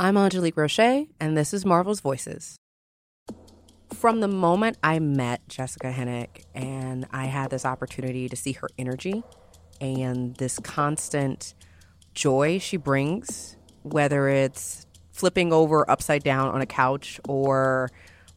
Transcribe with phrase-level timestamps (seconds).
[0.00, 2.56] I'm Angelique Roche, and this is Marvel's Voices.
[3.92, 8.68] From the moment I met Jessica Henwick and I had this opportunity to see her
[8.78, 9.24] energy
[9.80, 11.52] and this constant
[12.14, 17.90] joy she brings, whether it's flipping over upside down on a couch or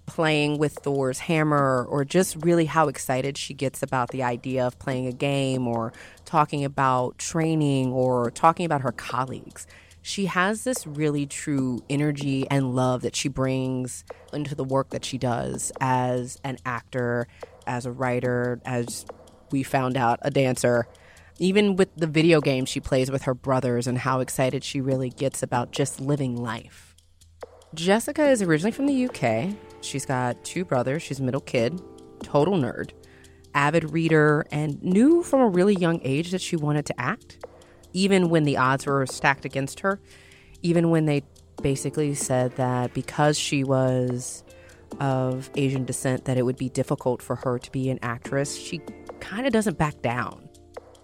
[0.08, 4.80] playing with Thor's hammer or just really how excited she gets about the idea of
[4.80, 5.94] playing a game or
[6.26, 9.68] talking about training or talking about her colleagues.
[10.02, 15.06] She has this really true energy and love that she brings into the work that
[15.06, 17.28] she does as an actor,
[17.68, 19.06] as a writer, as
[19.52, 20.88] we found out, a dancer.
[21.38, 25.10] Even with the video games she plays with her brothers and how excited she really
[25.10, 26.96] gets about just living life.
[27.74, 29.56] Jessica is originally from the UK.
[29.82, 31.04] She's got two brothers.
[31.04, 31.80] She's a middle kid,
[32.24, 32.92] total nerd,
[33.54, 37.46] avid reader, and knew from a really young age that she wanted to act,
[37.94, 40.00] even when the odds were stacked against her,
[40.62, 41.24] even when they
[41.62, 44.44] basically said that because she was
[45.00, 48.82] of Asian descent that it would be difficult for her to be an actress, she
[49.20, 50.50] kind of doesn't back down.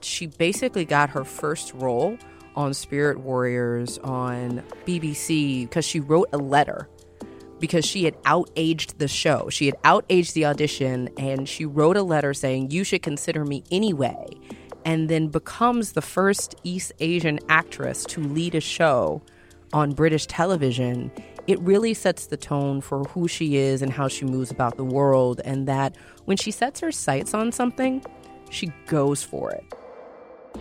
[0.01, 2.17] She basically got her first role
[2.55, 6.89] on Spirit Warriors on BBC because she wrote a letter
[7.59, 9.49] because she had outaged the show.
[9.49, 13.63] She had outaged the audition and she wrote a letter saying, You should consider me
[13.71, 14.25] anyway.
[14.87, 19.21] And then becomes the first East Asian actress to lead a show
[19.73, 21.11] on British television.
[21.45, 24.85] It really sets the tone for who she is and how she moves about the
[24.85, 25.41] world.
[25.43, 28.01] And that when she sets her sights on something,
[28.49, 29.65] she goes for it.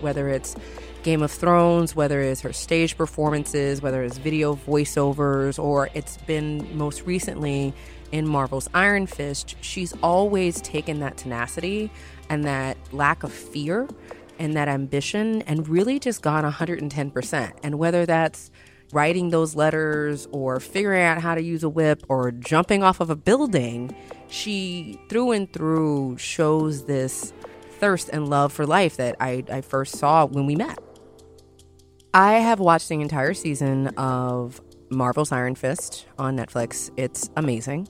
[0.01, 0.57] Whether it's
[1.05, 6.77] Game of Thrones, whether it's her stage performances, whether it's video voiceovers, or it's been
[6.77, 7.73] most recently
[8.11, 11.93] in Marvel's Iron Fist, she's always taken that tenacity
[12.29, 13.89] and that lack of fear
[14.39, 17.53] and that ambition and really just gone 110%.
[17.63, 18.51] And whether that's
[18.93, 23.11] writing those letters or figuring out how to use a whip or jumping off of
[23.11, 23.95] a building,
[24.29, 27.33] she through and through shows this
[27.79, 30.79] thirst and love for life that I, I first saw when we met.
[32.15, 36.91] I have watched the entire season of Marvel's Iron Fist on Netflix.
[36.97, 37.89] It's amazing,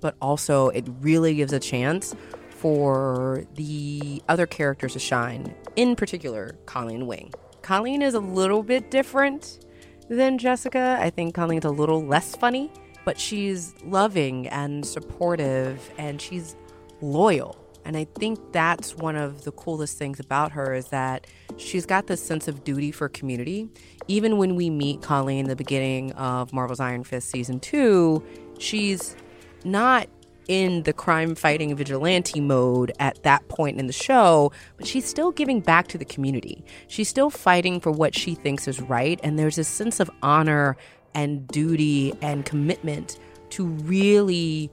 [0.00, 2.14] but also it really gives a chance
[2.62, 7.34] for the other characters to shine, in particular, Colleen Wing.
[7.62, 9.66] Colleen is a little bit different
[10.08, 10.96] than Jessica.
[11.00, 12.70] I think Colleen's a little less funny,
[13.04, 16.54] but she's loving and supportive and she's
[17.00, 17.58] loyal.
[17.84, 22.06] And I think that's one of the coolest things about her is that she's got
[22.06, 23.68] this sense of duty for community.
[24.06, 28.24] Even when we meet Colleen in the beginning of Marvel's Iron Fist season two,
[28.60, 29.16] she's
[29.64, 30.08] not
[30.48, 35.30] in the crime fighting vigilante mode at that point in the show, but she's still
[35.30, 36.64] giving back to the community.
[36.88, 39.20] She's still fighting for what she thinks is right.
[39.22, 40.76] And there's a sense of honor
[41.14, 43.18] and duty and commitment
[43.50, 44.70] to really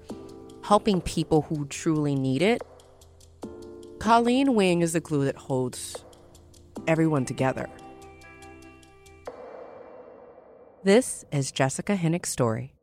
[0.64, 2.62] helping people who truly need it
[4.00, 6.06] Colleen Wing is the glue that holds
[6.88, 7.70] everyone together.
[10.86, 12.79] This is Jessica Henwick's story.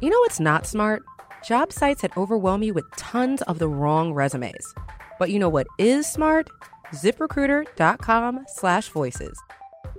[0.00, 1.02] You know what's not smart?
[1.44, 4.72] Job sites that overwhelm you with tons of the wrong resumes.
[5.18, 6.48] But you know what is smart?
[6.94, 9.36] ZipRecruiter.com slash voices.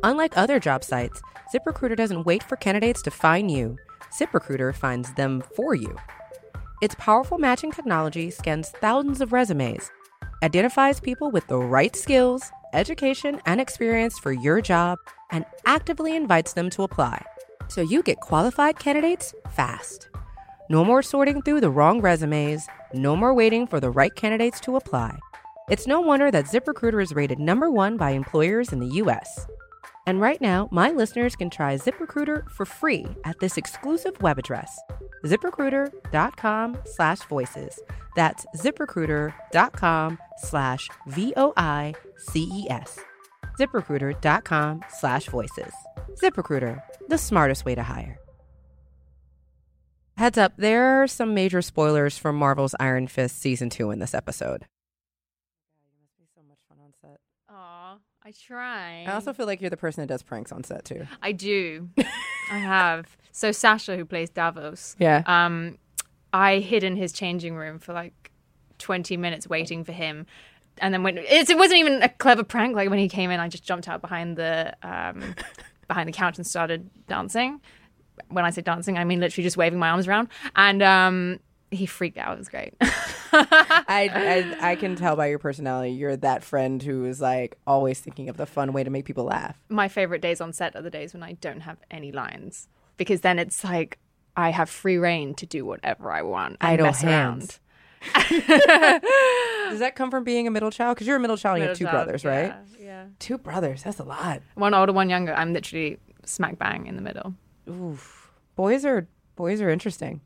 [0.03, 1.21] Unlike other job sites,
[1.53, 3.77] ZipRecruiter doesn't wait for candidates to find you.
[4.17, 5.93] ZipRecruiter finds them for you.
[6.81, 9.91] Its powerful matching technology scans thousands of resumes,
[10.41, 14.97] identifies people with the right skills, education, and experience for your job,
[15.31, 17.21] and actively invites them to apply.
[17.67, 20.09] So you get qualified candidates fast.
[20.69, 24.75] No more sorting through the wrong resumes, no more waiting for the right candidates to
[24.75, 25.17] apply.
[25.69, 29.47] It's no wonder that ZipRecruiter is rated number one by employers in the US.
[30.05, 34.79] And right now, my listeners can try ZipRecruiter for free at this exclusive web address,
[35.25, 37.79] ziprecruiter.com slash voices.
[38.15, 42.99] That's ziprecruiter.com slash V-O-I-C-E-S.
[43.59, 45.73] ziprecruiter.com slash voices.
[46.21, 48.18] ZipRecruiter, the smartest way to hire.
[50.19, 54.13] Heads up, there are some major spoilers from Marvel's Iron Fist Season 2 in this
[54.13, 54.65] episode.
[55.81, 57.21] You must be so much on set.
[57.47, 57.95] Aw,
[58.25, 59.05] I try.
[59.07, 61.07] I also feel like you're the person that does pranks on set too.
[61.21, 61.87] I do.
[62.51, 63.15] I have.
[63.31, 65.23] So Sacha, who plays Davos, Yeah.
[65.25, 65.77] um,
[66.33, 68.31] I hid in his changing room for like
[68.79, 70.25] 20 minutes waiting for him.
[70.79, 72.75] And then when it's, it wasn't even a clever prank.
[72.75, 75.33] Like when he came in, I just jumped out behind the um,
[75.87, 77.61] behind the couch and started dancing.
[78.29, 80.27] When I say dancing, I mean literally just waving my arms around.
[80.55, 81.39] And um,
[81.71, 82.33] he freaked out.
[82.33, 82.73] It was great.
[82.81, 87.99] I, I I can tell by your personality you're that friend who is like always
[87.99, 89.57] thinking of the fun way to make people laugh.
[89.69, 92.67] My favorite days on set are the days when I don't have any lines
[92.97, 93.99] because then it's like
[94.35, 96.57] I have free reign to do whatever I want.
[96.61, 97.59] And Idle mess hands.
[97.59, 97.59] around.
[98.29, 100.95] Does that come from being a middle child?
[100.95, 102.53] Because you're a middle child, and you have two child, brothers, right?
[102.79, 103.05] Yeah, yeah.
[103.19, 103.83] Two brothers.
[103.83, 104.41] That's a lot.
[104.55, 105.33] One older, one younger.
[105.33, 107.33] I'm literally smack bang in the middle.
[107.69, 108.31] Oof.
[108.55, 110.21] Boys are boys are interesting.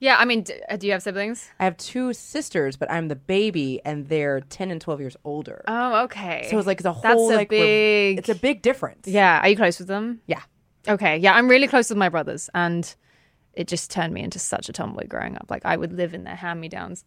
[0.00, 1.48] Yeah, I mean, d- uh, do you have siblings?
[1.58, 5.64] I have two sisters, but I'm the baby, and they're ten and twelve years older.
[5.66, 6.46] Oh, okay.
[6.50, 8.18] so it's like it's a That's whole a like big.
[8.18, 9.06] it's a big difference.
[9.06, 9.40] yeah.
[9.40, 10.20] Are you close with them?
[10.26, 10.42] Yeah.
[10.86, 11.16] Okay.
[11.18, 12.92] Yeah, I'm really close with my brothers, and
[13.54, 15.46] it just turned me into such a tomboy growing up.
[15.48, 17.04] Like I would live in their hand me downs.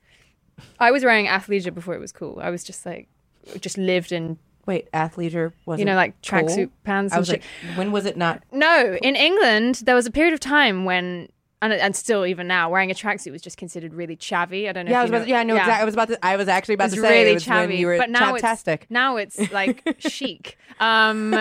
[0.80, 2.40] I was wearing athleisure before it was cool.
[2.42, 3.10] I was just like,
[3.60, 7.42] just lived in Wait, athleisure was you know like tracksuit pants I was shit.
[7.68, 8.44] like, when was it not?
[8.52, 11.30] No, in England, there was a period of time when,
[11.62, 14.68] and, and still even now, wearing a tracksuit was just considered really chavvy.
[14.70, 14.92] I don't know.
[14.92, 15.24] Yeah, I if was about.
[15.24, 15.82] To, yeah, I know exactly.
[15.82, 16.20] I was about to.
[16.26, 18.10] I was actually about It's to say really it was when chavvy, you were but
[18.10, 18.82] now fantastic.
[18.84, 20.58] it's now it's like chic.
[20.80, 21.34] Um,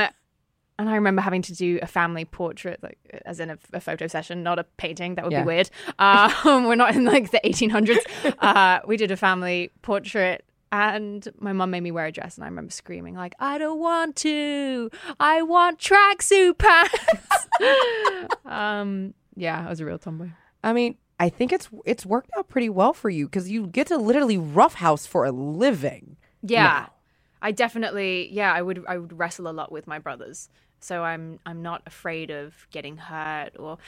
[0.79, 4.07] and I remember having to do a family portrait, like as in a, a photo
[4.07, 5.15] session, not a painting.
[5.17, 5.43] That would Yeah.
[5.43, 5.71] be weird.
[5.99, 6.33] Um,
[6.67, 7.99] we're not in like the 1800s.
[8.39, 10.45] Uh, we did a family portrait.
[10.77, 13.79] And my mum made me wear a dress, and I remember screaming like, "I don't
[13.79, 14.91] want to!
[15.19, 20.29] I want tracksuit pants!" um, yeah, I was a real tomboy.
[20.63, 23.87] I mean, I think it's it's worked out pretty well for you because you get
[23.87, 26.17] to literally roughhouse for a living.
[26.43, 26.63] Yeah.
[26.63, 26.93] now.
[27.41, 30.49] I definitely yeah, I would I would wrestle a lot with my brothers.
[30.81, 33.79] So I'm I'm not afraid of getting hurt or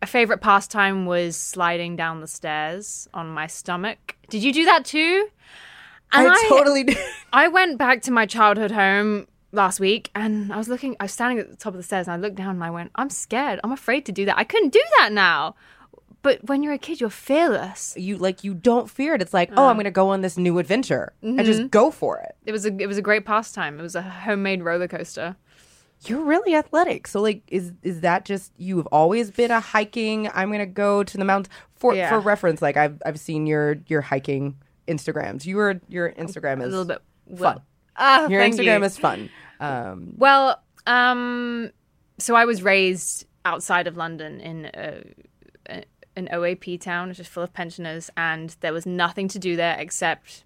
[0.00, 4.16] a favorite pastime was sliding down the stairs on my stomach.
[4.28, 5.28] Did you do that too?
[6.12, 6.98] And I totally did.
[7.32, 11.12] I went back to my childhood home last week and I was looking I was
[11.12, 13.10] standing at the top of the stairs and I looked down and I went, I'm
[13.10, 13.60] scared.
[13.62, 14.38] I'm afraid to do that.
[14.38, 15.54] I couldn't do that now.
[16.22, 17.94] But when you're a kid, you're fearless.
[17.96, 19.22] You like you don't fear it.
[19.22, 19.80] It's like, oh, I'm mm.
[19.80, 21.68] gonna go on this new adventure and just mm-hmm.
[21.68, 22.36] go for it.
[22.46, 23.78] It was a it was a great pastime.
[23.78, 25.36] It was a homemade roller coaster.
[26.04, 27.08] You're really athletic.
[27.08, 31.02] So like is is that just you have always been a hiking, I'm gonna go
[31.02, 32.08] to the mountains for Yeah.
[32.08, 34.56] for reference, like I've I've seen your your hiking
[34.88, 35.46] Instagrams.
[35.46, 37.02] Your your Instagram is A little bit
[37.38, 37.60] fun.
[37.96, 38.84] Ah, Your Instagram you.
[38.84, 39.30] is fun.
[39.60, 41.70] Um Well, um,
[42.18, 45.02] so I was raised outside of London in a,
[45.68, 45.84] a,
[46.16, 49.76] an OAP town, which is full of pensioners, and there was nothing to do there
[49.78, 50.44] except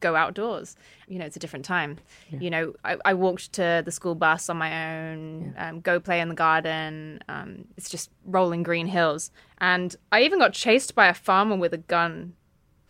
[0.00, 0.76] go outdoors.
[1.08, 1.98] You know, it's a different time.
[2.30, 6.20] You know, I, I walked to the school bus on my own, um, go play
[6.20, 7.20] in the garden.
[7.28, 9.30] Um, it's just rolling green hills.
[9.58, 12.34] And I even got chased by a farmer with a gun.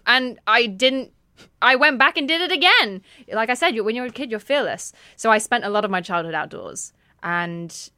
[0.06, 1.12] And I didn't
[1.60, 3.02] I went back and did it again.
[3.32, 4.92] Like I said, when you're a kid, you're fearless.
[5.16, 6.92] So I spent a lot of my childhood outdoors,
[7.22, 7.90] and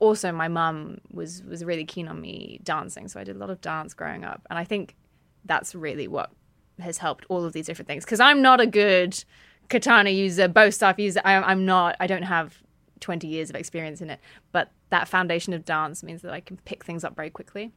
[0.00, 3.08] also my mum was was really keen on me dancing.
[3.08, 4.96] So I did a lot of dance growing up, and I think
[5.44, 6.30] that's really what
[6.78, 8.04] has helped all of these different things.
[8.04, 9.22] Because I'm not a good
[9.68, 11.20] katana user, bow staff user.
[11.24, 11.96] I, I'm not.
[12.00, 12.62] I don't have
[13.00, 14.20] 20 years of experience in it,
[14.52, 17.72] but that foundation of dance means that I can pick things up very quickly.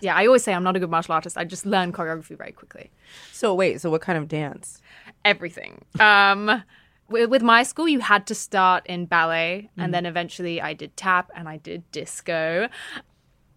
[0.00, 1.38] Yeah, I always say I'm not a good martial artist.
[1.38, 2.90] I just learn choreography very quickly
[3.32, 4.80] so wait, so what kind of dance?
[5.24, 5.84] everything.
[5.98, 6.62] Um,
[7.08, 11.30] with, my school, you had to start in ballet, and then eventually I did tap
[11.34, 12.68] and I did disco.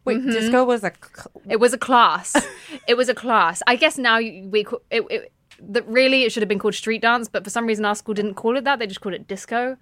[0.06, 0.32] Wait, Mm-hmm.
[0.32, 2.36] disco was a cl- It was a class.
[2.88, 3.62] it was a class.
[3.68, 5.32] I guess now we it, it,
[5.62, 8.14] the, really it should have been called street dance, but for some reason our school
[8.16, 8.80] didn't call it that.
[8.80, 9.78] They just called it disco.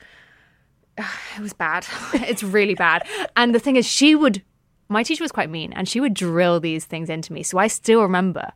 [1.38, 1.86] It was bad.
[2.14, 3.06] it's really bad.
[3.36, 4.42] And the thing is, she would.
[4.90, 7.44] My teacher was quite mean, and she would drill these things into me.
[7.44, 8.52] So I still remember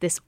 [0.00, 0.20] this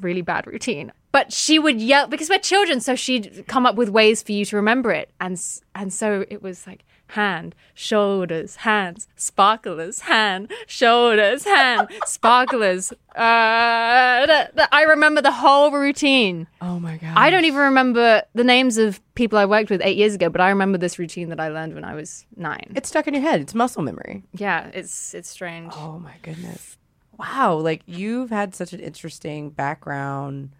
[0.00, 0.92] really bad routine.
[1.12, 4.44] But she would yell because we're children, so she'd come up with ways for you
[4.44, 5.40] to remember it, and
[5.74, 12.92] and so it was like hand, shoulders, hands, sparklers, hand, shoulders, hand, sparklers.
[13.14, 16.46] Uh, th- th- I remember the whole routine.
[16.60, 17.14] Oh my god.
[17.16, 20.40] I don't even remember the names of people I worked with eight years ago, but
[20.40, 22.72] I remember this routine that I learned when I was nine.
[22.74, 23.40] It's stuck in your head.
[23.40, 24.22] It's muscle memory.
[24.32, 25.72] Yeah, it's it's strange.
[25.76, 26.76] Oh my goodness.
[27.18, 30.50] Wow, like you've had such an interesting background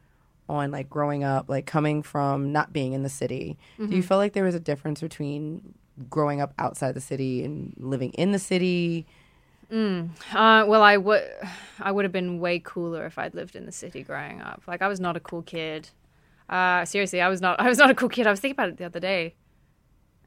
[0.49, 3.57] on like growing up, like coming from not being in the city.
[3.78, 3.92] Do Mm-hmm.
[3.95, 5.75] you feel like there was a difference between
[6.09, 9.07] growing up outside the city and living in the city?
[10.35, 11.23] Uh, well, I would,
[11.78, 14.62] I would have been way cooler if I'd lived in the city growing up.
[14.66, 15.90] Like I was not a cool kid.
[16.49, 17.61] Uh, seriously, I was not.
[17.61, 18.26] I was not a cool kid.
[18.26, 19.35] I was thinking about it the other day.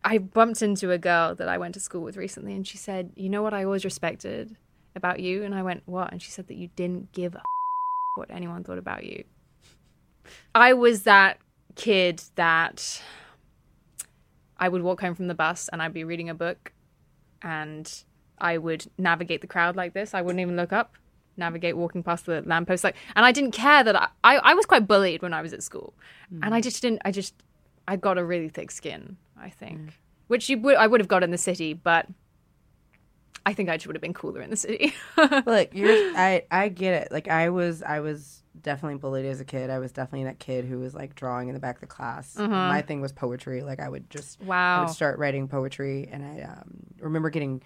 [0.06, 3.12] I bumped into a girl that I went to school with recently, and she said,
[3.15, 4.56] "You know what I always respected
[4.96, 7.42] about you?" And I went, "What?" And she said that you didn't give a
[8.15, 9.25] what anyone thought about you.
[10.56, 11.39] I was that
[11.75, 13.01] kid that
[14.63, 16.72] I would walk home from the bus and I'd be reading a book
[17.41, 17.86] and
[18.38, 20.13] I would navigate the crowd like this.
[20.13, 20.89] I wouldn't even look up.
[21.38, 22.84] navigate walking past the lamppost.
[22.84, 25.53] Like, and I didn't care that I, I, I was quite bullied when I was
[25.53, 25.93] at school,
[26.41, 26.63] and I mm.
[26.63, 27.01] just didn't.
[27.05, 27.34] I just
[27.88, 29.17] I got a really thick skin.
[29.38, 29.89] I think, mm.
[30.27, 32.08] which you would I would have got in the city, but
[33.46, 34.94] I think I would have been cooler in the city.
[35.18, 37.12] Look, you're I I get it.
[37.12, 39.70] Like I was I was definitely bullied as a kid.
[39.70, 42.38] I was definitely that kid who was like drawing in the back of the class.
[42.38, 43.62] My thing was poetry.
[43.62, 44.80] Like I would just I Wow.
[44.82, 47.62] would start writing poetry, and I um, remember getting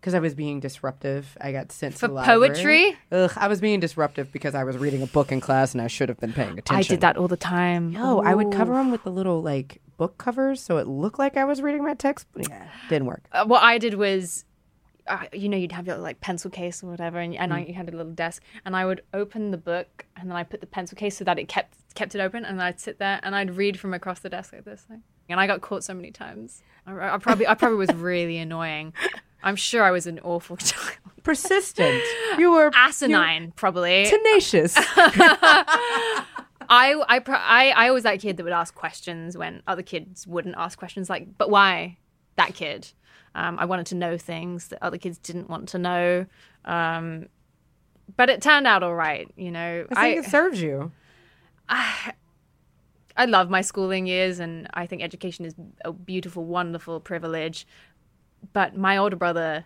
[0.00, 1.36] because I was being disruptive.
[1.40, 2.96] I got sent For to the poetry?
[3.10, 5.86] Ugh, I was being disruptive because I was reading a book in class, and I
[5.88, 6.76] should have been paying attention.
[6.76, 7.92] I did that all the time.
[7.92, 11.36] No, I would cover them with the little like book covers, so it looked like
[11.36, 12.26] I was reading my text.
[12.36, 13.24] Yeah, didn't work.
[13.32, 14.44] uh, what I did was,
[15.08, 17.74] uh, you know, you'd have your like pencil case or whatever, and, and I, you
[17.74, 20.66] had a little desk, and I would open the book, and then I put the
[20.66, 23.56] pencil case so that it kept kept it open, and I'd sit there and I'd
[23.56, 26.62] read from across the desk like this, like, and I got caught so many times.
[26.86, 28.92] I, I probably I probably was really annoying.
[29.42, 32.02] I'm sure I was an awful child, Persistent.
[32.38, 34.06] You were asinine, probably.
[34.06, 34.74] tenacious.
[36.68, 40.56] I I, I I was that kid that would ask questions when other kids wouldn't
[40.58, 41.08] ask questions.
[41.08, 41.98] Like, but why
[42.36, 42.88] that kid?
[43.36, 46.26] Um, I wanted to know things that other kids didn't want to know.
[46.64, 47.28] Um,
[48.16, 49.30] but it turned out all right.
[49.36, 50.90] You know, I think it serves you.
[51.68, 52.12] I
[53.18, 57.66] I love my schooling years, and I think education is a beautiful, wonderful privilege.
[58.52, 59.64] But my older brother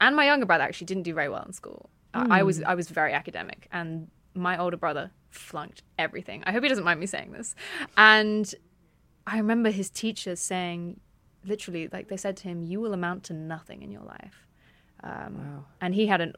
[0.00, 1.90] and my younger brother actually didn't do very well in school.
[2.12, 6.42] I I was I was very academic, and my older brother flunked everything.
[6.44, 7.54] I hope he doesn't mind me saying this.
[7.96, 8.52] And
[9.26, 11.00] I remember his teachers saying,
[11.46, 14.46] literally, like they said to him, "You will amount to nothing in your life."
[15.02, 16.34] Um, And he had an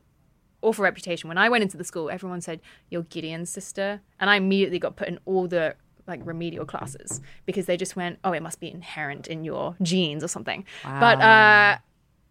[0.62, 1.28] awful reputation.
[1.28, 2.60] When I went into the school, everyone said,
[2.90, 4.00] You're Gideon's sister.
[4.18, 8.18] And I immediately got put in all the like remedial classes because they just went,
[8.24, 10.64] Oh, it must be inherent in your genes or something.
[10.84, 11.78] But uh,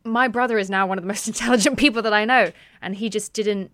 [0.04, 2.52] my brother is now one of the most intelligent people that I know.
[2.82, 3.72] And he just didn't,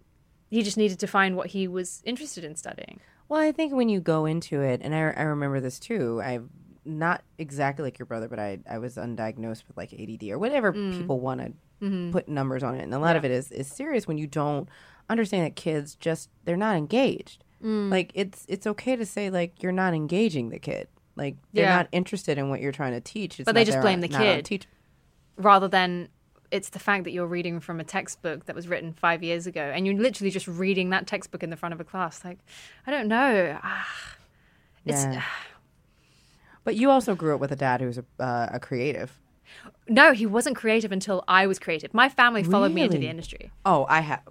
[0.50, 3.00] he just needed to find what he was interested in studying.
[3.30, 6.22] Well, I think when you go into it, and I, I remember this too.
[6.24, 6.40] I
[6.86, 10.74] not exactly like your brother, but I I was undiagnosed with like ADD or whatever
[10.74, 10.98] mm.
[10.98, 11.54] people want to
[11.86, 12.12] mm-hmm.
[12.12, 14.68] put numbers on it, and a lot of it is is serious when you don't
[15.10, 17.44] understand that kids just they're not engaged.
[17.64, 17.90] Mm.
[17.90, 20.88] Like it's it's okay to say like you're not engaging the kid.
[21.16, 21.76] Like they're Yeah.
[21.76, 23.40] not interested in what you're trying to teach.
[23.40, 24.46] It's But they just blame the kid.
[24.46, 24.68] teach-
[25.38, 26.10] rather than
[26.52, 29.62] it's the fact that you're reading from a textbook that was written five years ago
[29.62, 32.38] and you're literally just reading that textbook in the front of a class like
[32.86, 33.88] i don't know Ah,
[34.86, 35.24] it's Yeah.
[36.64, 39.20] But you also grew up with a dad who's a, uh, a creative.
[39.90, 43.52] no he wasn't creative until i was creative my family followed me into the industry
[43.66, 44.22] Oh, I have.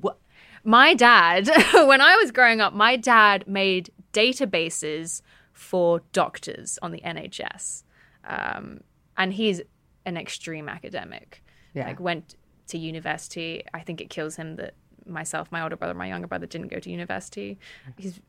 [0.00, 0.16] What?
[0.64, 1.48] my dad
[1.90, 7.82] when i was growing up my dad made databases for doctors on the nhs
[8.24, 8.80] um,
[9.16, 9.60] and he's
[10.06, 11.42] an extreme academic
[11.74, 11.86] Yeah.
[11.88, 12.34] like went
[12.68, 14.72] to university i think it kills him that
[15.06, 17.58] myself my older brother my younger brother didn't go to university
[17.98, 18.20] he's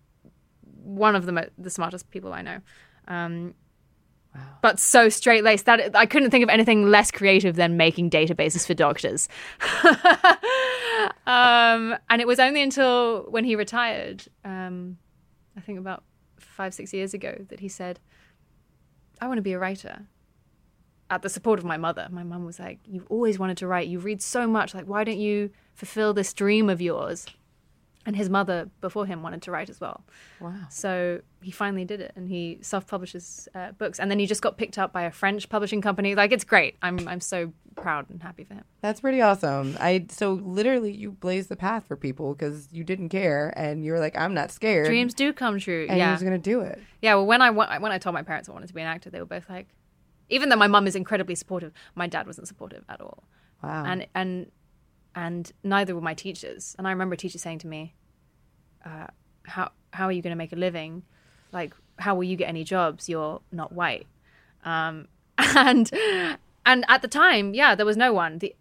[0.83, 2.59] one of the mo- the smartest people i know
[3.11, 3.53] um,
[4.61, 8.65] but so straight laced that I couldn't think of anything less creative than making databases
[8.65, 9.27] for doctors.
[11.27, 14.97] um, and it was only until when he retired, um,
[15.57, 16.03] I think about
[16.37, 17.99] five, six years ago, that he said,
[19.19, 20.03] I want to be a writer.
[21.09, 23.89] At the support of my mother, my mum was like, You've always wanted to write.
[23.89, 24.73] You read so much.
[24.73, 27.27] Like, why don't you fulfill this dream of yours?
[28.05, 30.03] And his mother, before him, wanted to write as well.
[30.39, 30.55] Wow.
[30.69, 33.99] So he finally did it, and he self-publishes uh, books.
[33.99, 36.15] And then he just got picked up by a French publishing company.
[36.15, 36.77] Like it's great.
[36.81, 38.63] I'm I'm so proud and happy for him.
[38.81, 39.77] That's pretty awesome.
[39.79, 43.91] I so literally you blazed the path for people because you didn't care and you
[43.91, 44.87] were like, I'm not scared.
[44.87, 45.85] Dreams do come true.
[45.87, 46.79] and you yeah, was gonna do it.
[47.01, 47.13] yeah.
[47.15, 49.09] Well, when I wa- when I told my parents I wanted to be an actor,
[49.11, 49.67] they were both like,
[50.29, 53.23] even though my mum is incredibly supportive, my dad wasn't supportive at all.
[53.63, 53.83] Wow.
[53.85, 54.51] and and
[55.15, 56.75] and neither were my teachers.
[56.77, 57.93] And I remember a teacher saying to me,
[58.85, 59.07] uh,
[59.43, 61.03] "How how are you going to make a living?
[61.51, 63.09] Like, how will you get any jobs?
[63.09, 64.07] You're not white."
[64.63, 65.91] Um, and
[66.65, 68.39] and at the time, yeah, there was no one.
[68.39, 68.55] The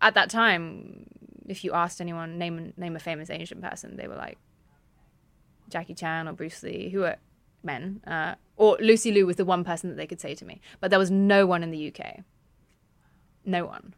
[0.00, 1.06] at that time,
[1.46, 4.38] if you asked anyone name name a famous Asian person, they were like
[5.68, 7.16] Jackie Chan or Bruce Lee, who are
[7.62, 10.60] men, uh, or Lucy Liu was the one person that they could say to me.
[10.80, 12.20] But there was no one in the UK.
[13.44, 13.94] No one.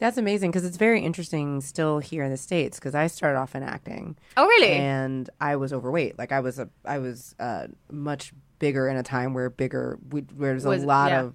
[0.00, 3.54] That's amazing because it's very interesting still here in the states because I started off
[3.54, 4.72] in acting Oh, really?
[4.72, 6.18] and I was overweight.
[6.18, 10.22] Like I was a I was uh, much bigger in a time where bigger we,
[10.22, 11.20] where there's a Was- lot yeah.
[11.22, 11.34] of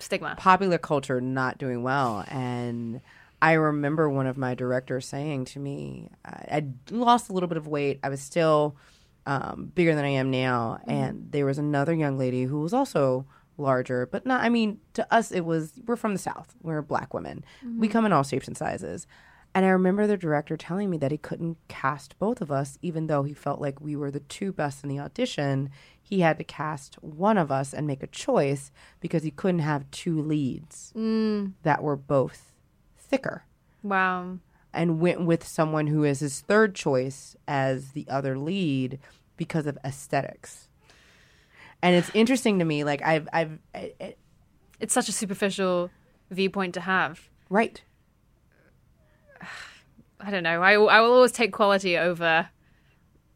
[0.00, 0.34] Stigma.
[0.38, 3.00] popular culture not doing well and
[3.42, 7.58] i remember one of my directors saying to me i I'd lost a little bit
[7.58, 8.76] of weight i was still
[9.26, 13.26] um, bigger than i am now and there was another young lady who was also
[13.60, 17.12] larger but not i mean to us it was we're from the south we're black
[17.14, 17.86] women we mm-hmm.
[17.92, 19.06] come in all shapes and sizes
[19.54, 23.08] And I remember the director telling me that he couldn't cast both of us, even
[23.08, 25.70] though he felt like we were the two best in the audition.
[26.00, 29.90] He had to cast one of us and make a choice because he couldn't have
[29.90, 31.52] two leads mm.
[31.64, 32.54] that were both
[32.96, 33.44] thicker
[33.82, 34.38] Wow.
[34.72, 39.00] and went with someone who is his third choice as the other lead
[39.36, 40.68] because of aesthetics.
[41.82, 44.14] And it's interesting to me, like I've, I've, I, I-
[44.80, 45.90] It's such a superficial
[46.30, 47.28] viewpoint to have.
[47.48, 47.82] right,
[50.20, 50.62] I don't know.
[50.62, 52.48] I, I will always take quality over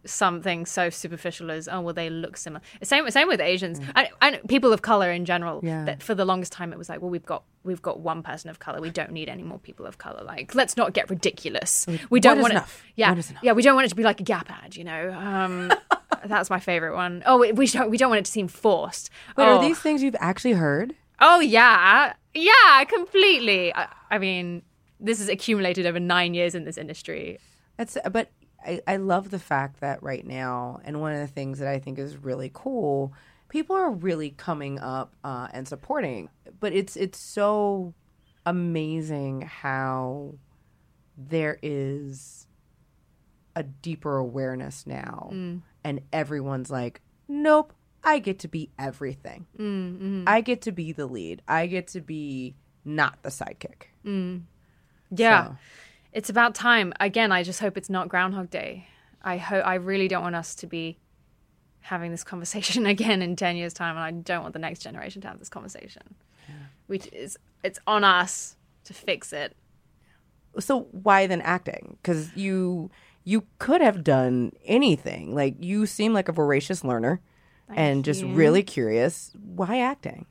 [0.07, 2.61] something so superficial as oh well they look similar.
[2.83, 5.61] Same same with Asians and, and people of color in general.
[5.63, 5.85] Yeah.
[5.85, 8.51] That for the longest time it was like well we've got we've got one person
[8.51, 8.83] of color.
[8.83, 10.23] We don't need any more people of color.
[10.23, 11.87] Like let's not get ridiculous.
[12.11, 12.57] We don't want it.
[12.57, 12.83] enough.
[12.97, 13.33] Yeah, One enough.
[13.43, 13.53] yeah.
[13.53, 14.77] We don't want it to be like a Gap ad.
[14.77, 15.11] You know.
[15.13, 15.73] Um,
[16.27, 17.23] that's my favorite one.
[17.27, 19.11] Oh we, we don't we don't want it to seem forced.
[19.37, 19.57] Wait, oh.
[19.57, 20.95] are these things you've actually heard?
[21.21, 23.75] Oh yeah, yeah, completely.
[23.75, 24.63] I, I mean,
[25.01, 27.39] this is accumulated over nine years in this industry.
[27.77, 28.31] That's but
[28.65, 31.79] I, I love the fact that right now, and one of the things that I
[31.79, 33.13] think is really cool,
[33.49, 36.31] people are really coming up uh, and supporting.
[36.61, 37.95] But it's it's so
[38.47, 40.35] amazing how
[41.17, 42.47] there is
[43.57, 45.29] a deeper awareness now,
[45.85, 47.73] and everyone's like, nope.
[48.07, 49.47] I get to be everything.
[49.59, 50.25] Mm-hmm.
[50.27, 51.41] I get to be the lead.
[51.49, 53.85] I get to be not the sidekick.
[54.05, 54.43] Mm.
[55.11, 55.57] Yeah, So-
[56.13, 56.93] it's about time.
[57.01, 58.89] Again, I just hope it's not Groundhog Day.
[59.23, 59.67] I hope.
[59.67, 60.99] I really don't want us to be
[61.81, 65.23] having this conversation again in ten years' time, and I don't want the next generation
[65.23, 66.03] to have this conversation.
[66.47, 66.55] Yeah.
[66.89, 69.57] Which is it's on us to fix it.
[70.59, 72.91] so why then acting because you
[73.25, 77.21] you could have done anything like you seem like a voracious learner
[77.75, 80.27] and just really curious why acting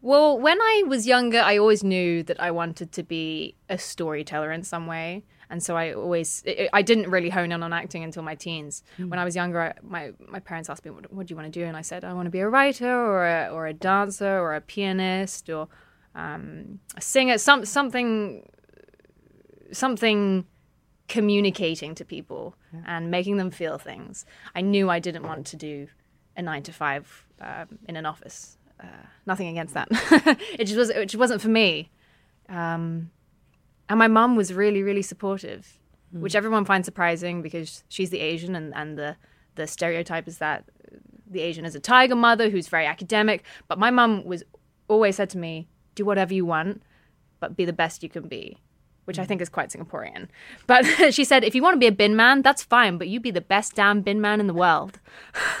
[0.00, 4.52] Well, when I was younger, I always knew that I wanted to be a storyteller
[4.52, 5.24] in some way.
[5.48, 8.82] And so I always, I I didn't really hone in on acting until my teens.
[8.98, 11.50] When I was younger, I, my, my parents asked me, what, what do you want
[11.50, 11.64] to do?
[11.64, 14.54] And I said, I want to be a writer or a, or a dancer or
[14.54, 15.68] a pianist or
[16.14, 18.46] um, a singer, some, something,
[19.72, 20.44] something
[21.08, 22.54] communicating to people
[22.86, 24.24] and making them feel things.
[24.54, 25.88] I knew I didn't want to do
[26.36, 28.56] a nine to five um, in an office.
[28.80, 29.88] Uh, nothing against that.
[30.58, 30.90] it just was.
[30.90, 31.90] It just wasn't for me.
[32.48, 33.10] Um,
[33.88, 35.78] and my mum was really, really supportive,
[36.10, 39.16] which everyone finds surprising because she's the Asian, and, and the
[39.54, 40.64] the stereotype is that
[41.26, 43.44] the Asian is a tiger mother who's very academic.
[43.68, 44.42] But my mum was
[44.88, 46.82] always said to me, "Do whatever you want,
[47.40, 48.58] but be the best you can be."
[49.04, 50.28] Which I think is quite Singaporean.
[50.66, 53.20] But she said, if you want to be a bin man, that's fine, but you
[53.20, 54.98] be the best damn bin man in the world.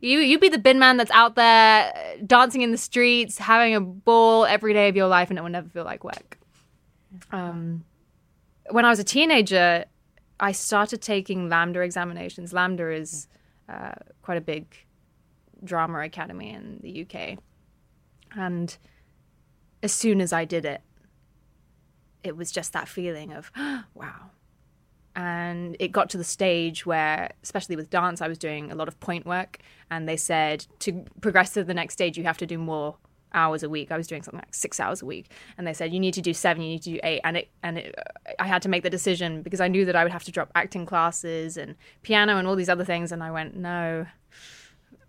[0.00, 1.92] you you be the bin man that's out there
[2.26, 5.50] dancing in the streets, having a ball every day of your life, and it will
[5.50, 6.38] never feel like work.
[7.30, 7.84] Um,
[8.70, 9.84] when I was a teenager,
[10.40, 12.52] I started taking LAMDA examinations.
[12.52, 13.28] LAMDA is
[13.68, 14.74] uh, quite a big
[15.62, 17.38] drama academy in the UK,
[18.36, 18.76] and
[19.82, 20.80] as soon as I did it,
[22.24, 23.50] it was just that feeling of
[23.94, 24.30] wow.
[25.14, 28.88] And it got to the stage where especially with dance i was doing a lot
[28.88, 29.58] of pointe work
[29.90, 32.96] and they said to progress to the next stage you have to do more
[33.34, 33.90] hours a week.
[33.90, 36.20] I was doing something like six hours a week and they said you need to
[36.20, 37.20] do seven you need to do eight.
[37.24, 37.94] And it and it,
[38.38, 40.50] i had to make the decision because i knew that i would have to drop
[40.54, 44.06] acting classes and piano and all these other things and i went no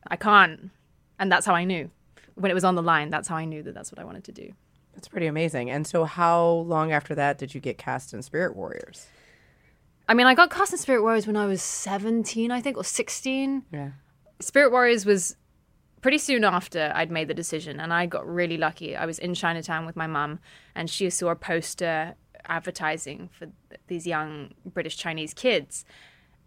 [0.08, 0.71] i can't.
[1.19, 1.89] And that's how i knew.
[2.36, 4.23] When it was on the line that's how i knew that that's what i wanted
[4.26, 4.54] to do
[4.93, 8.56] that's pretty amazing and so how long after that did you get cast in spirit
[8.56, 9.08] warriors
[10.08, 12.84] I mean, I got cast in Spirit Warriors when I was 17, I think, or
[12.84, 13.63] 16.
[13.71, 13.91] yeah
[14.39, 15.38] Spirit Warriors was
[16.01, 18.95] pretty soon after I'd made the decision, and I got really lucky.
[18.95, 20.39] I was in Chinatown with my mum,
[20.75, 25.86] and she saw a poster advertising for th- these young British Chinese kids.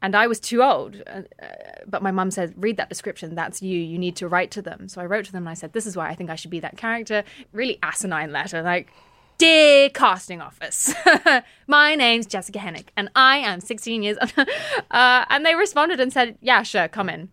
[0.07, 1.47] And I was too old, uh, uh,
[1.85, 3.35] but my mum said, "Read that description.
[3.35, 3.77] That's you.
[3.77, 5.85] You need to write to them." So I wrote to them, and I said, "This
[5.85, 8.93] is why I think I should be that character." Really asinine letter, like,
[9.37, 10.95] "Dear casting office,
[11.67, 14.17] my name's Jessica Henwick, and I am 16 years."
[14.93, 17.31] uh, and they responded and said, "Yeah, sure, come in."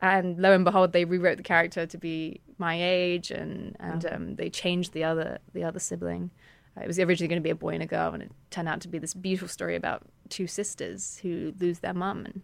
[0.00, 4.36] and lo and behold, they rewrote the character to be my age, and and um,
[4.36, 6.30] they changed the other the other sibling.
[6.80, 8.80] It was originally going to be a boy and a girl, and it turned out
[8.80, 12.42] to be this beautiful story about two sisters who lose their mum, and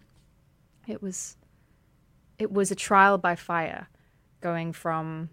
[0.87, 1.37] it was
[2.39, 3.89] it was a trial by fire,
[4.41, 5.31] going from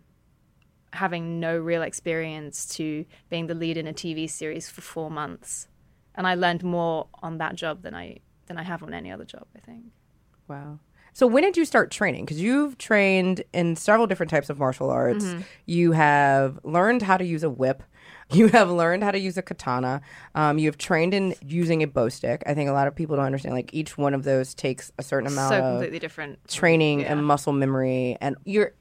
[0.94, 5.68] having no real experience to being the lead in a TV series for four months,
[6.16, 9.26] and I learned more on that job than I than I have on any other
[9.26, 9.46] job.
[9.56, 9.86] I think.
[10.48, 10.80] wow
[11.14, 12.24] So when did you start training?
[12.26, 15.26] Because you've trained in several different types of martial arts.
[15.26, 15.42] Mm-hmm.
[15.66, 17.84] You have learned how to use a whip.
[18.32, 20.02] You have learned how to use a katana.
[20.34, 22.42] Um, you have trained in using a bow stick.
[22.48, 23.54] I think a lot of people don't understand.
[23.54, 26.40] Like each one of those takes a certain amount so of completely different.
[26.48, 27.12] training Yeah.
[27.14, 28.74] and muscle memory, and you're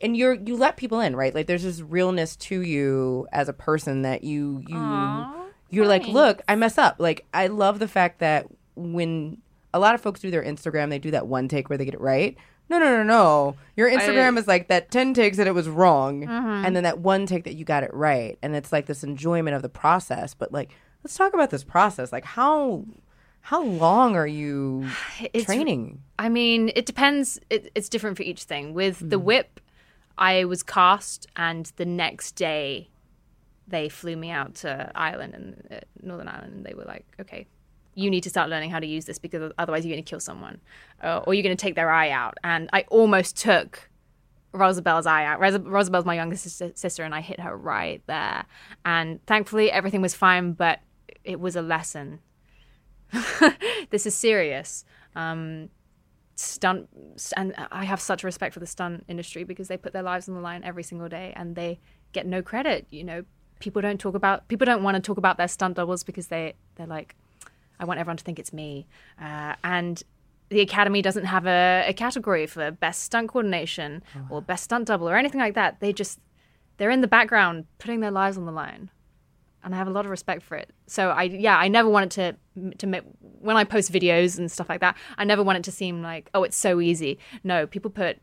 [0.00, 1.32] and you're you let people in, right?
[1.34, 6.06] Like there's this realness to you as a person that you you Aw, you're like,
[6.08, 6.96] look, I mess up.
[6.98, 9.38] Like I love the fact that when
[9.72, 11.94] a lot of folks do their Instagram, they do that one take where they get
[11.94, 12.36] it right.
[12.70, 13.56] No, no, no, no.
[13.76, 16.64] Your Instagram is like that 10 takes that it was wrong Mm-hmm.
[16.66, 18.38] and then that one take that you got it right.
[18.42, 20.34] And it's like this enjoyment of the process.
[20.34, 20.70] But like,
[21.02, 22.12] let's talk about this process.
[22.12, 22.84] Like how
[23.40, 24.86] how long are you
[25.20, 26.02] It's- training?
[26.18, 27.38] I mean, it depends.
[27.48, 28.74] It, it's different for each thing.
[28.74, 29.60] With the whip,
[30.18, 32.88] I was cast, and the next day,
[33.68, 37.46] they flew me out to Ireland and uh, Northern Ireland, and they were like, "Okay,
[37.98, 40.20] you need to start learning how to use this because otherwise you're going to kill
[40.20, 40.60] someone,
[41.02, 43.90] uh, or you're going to take their eye out." And I almost took
[44.54, 45.40] Rosabell's eye out.
[45.40, 48.44] Ros- Rosabell's my youngest sis- sister, and I hit her right there.
[48.84, 50.80] And thankfully, everything was fine, but
[51.24, 52.20] it was a lesson.
[53.90, 54.84] this is serious.
[55.16, 55.70] Um,
[56.36, 56.88] stunt,
[57.36, 60.34] and I have such respect for the stunt industry because they put their lives on
[60.34, 61.80] the line every single day, and they
[62.12, 62.86] get no credit.
[62.90, 63.24] You know,
[63.60, 66.54] people don't talk about people don't want to talk about their stunt doubles because they
[66.76, 67.16] they're like,
[67.80, 68.86] I want everyone to think it's me,
[69.20, 70.02] uh, and
[70.50, 75.08] the academy doesn't have a, a category for best stunt coordination or best stunt double
[75.08, 75.80] or anything like that.
[75.80, 76.18] They just
[76.78, 78.90] they're in the background putting their lives on the line,
[79.62, 80.70] and I have a lot of respect for it.
[80.86, 82.10] So I yeah I never wanted
[82.56, 84.96] to to make when I post videos and stuff like that.
[85.18, 87.18] I never want it to seem like oh it's so easy.
[87.44, 88.18] No, people put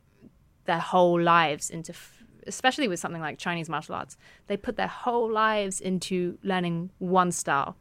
[0.65, 1.91] their whole lives into.
[1.93, 2.11] f-
[2.47, 7.31] Especially with something like Chinese martial arts, they put their whole lives into learning one
[7.31, 7.75] style.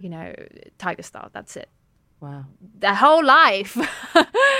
[0.00, 0.34] You know,
[0.78, 1.30] tiger style.
[1.32, 1.68] That's it
[2.20, 2.44] Wow.
[2.78, 3.76] their whole life.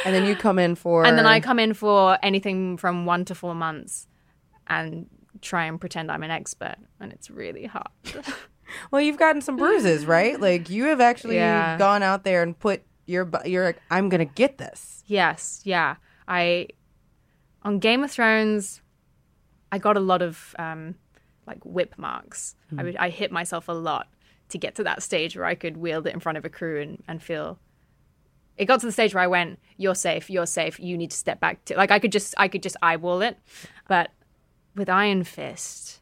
[0.04, 3.24] And then you come in for and then I come in for anything from one
[3.26, 4.06] to four months
[4.66, 5.06] and
[5.40, 6.76] try and pretend I'm an expert.
[7.00, 7.88] And it's really hard.
[8.90, 10.40] Well, you've gotten some bruises, right?
[10.40, 11.76] Like you have actually Yeah.
[11.78, 15.02] gone out there and put your you're like I'm going to get this.
[15.06, 15.96] yes, yeah.
[16.26, 16.68] I,
[17.62, 18.80] on Game of Thrones,
[19.70, 20.94] I got a lot of um,
[21.46, 22.56] like whip marks.
[22.76, 24.08] I, would, I hit myself a lot
[24.48, 26.80] to get to that stage where I could wield it in front of a crew
[26.80, 27.58] and, and feel
[28.56, 30.30] it got to the stage where I went, "You're safe.
[30.30, 30.78] You're safe.
[30.78, 33.36] You need to step back." To like I could just I could just eyeball it,
[33.88, 34.10] but
[34.74, 36.00] with Iron Fist,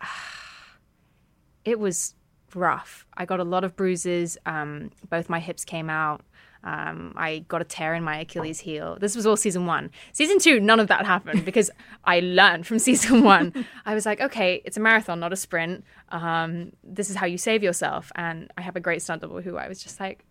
[1.64, 2.14] it was
[2.54, 3.06] rough.
[3.16, 4.36] I got a lot of bruises.
[4.44, 6.22] Um, both my hips came out.
[6.62, 8.98] Um, I got a tear in my Achilles heel.
[9.00, 9.90] This was all season one.
[10.12, 11.70] Season two, none of that happened because
[12.04, 13.64] I learned from season one.
[13.86, 15.84] I was like, okay, it's a marathon, not a sprint.
[16.10, 18.12] Um, this is how you save yourself.
[18.14, 20.24] And I have a great stunt double who I was just like,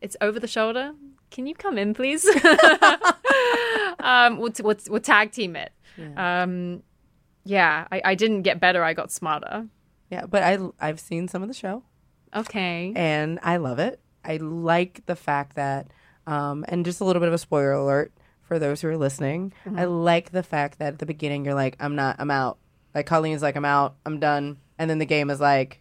[0.00, 0.92] it's over the shoulder.
[1.30, 2.26] Can you come in, please?
[4.00, 5.72] um, we'll, t- we'll, we'll tag team it.
[5.96, 6.82] Yeah, um,
[7.44, 8.82] yeah I, I didn't get better.
[8.84, 9.66] I got smarter.
[10.10, 11.82] Yeah, but I I've seen some of the show
[12.34, 12.92] Okay.
[12.94, 14.00] and I love it.
[14.24, 15.88] I like the fact that
[16.26, 19.52] um and just a little bit of a spoiler alert for those who are listening.
[19.64, 19.78] Mm-hmm.
[19.78, 22.58] I like the fact that at the beginning you're like I'm not I'm out.
[22.94, 23.96] Like Colleen's like I'm out.
[24.04, 24.58] I'm done.
[24.78, 25.80] And then the game is like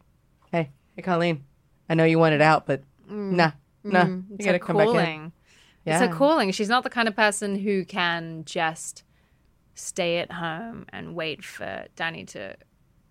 [0.52, 1.44] hey, hey Colleen.
[1.90, 3.32] I know you wanted out, but mm.
[3.32, 3.52] nah.
[3.84, 4.06] Nah.
[4.06, 4.30] Mm.
[4.30, 4.94] You It's got to a come back in.
[4.94, 5.32] calling.
[5.86, 6.04] Yeah.
[6.04, 6.52] It's a calling.
[6.52, 9.04] She's not the kind of person who can just
[9.74, 12.56] stay at home and wait for Danny to